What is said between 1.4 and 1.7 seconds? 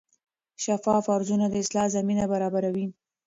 د